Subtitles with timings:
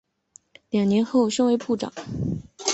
[0.71, 1.93] 两年后升为部长。